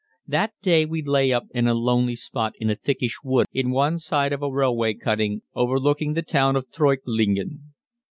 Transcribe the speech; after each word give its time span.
That 0.25 0.53
day 0.63 0.83
we 0.87 1.03
lay 1.03 1.31
up 1.31 1.45
in 1.53 1.67
a 1.67 1.75
lonely 1.75 2.15
spot 2.15 2.53
in 2.57 2.71
a 2.71 2.75
thickish 2.75 3.19
wood 3.23 3.45
on 3.55 3.69
one 3.69 3.99
side 3.99 4.33
of 4.33 4.41
a 4.41 4.49
railway 4.51 4.95
cutting 4.95 5.43
overlooking 5.53 6.13
the 6.13 6.23
town 6.23 6.55
of 6.55 6.71
Treuchtlingen. 6.71 7.73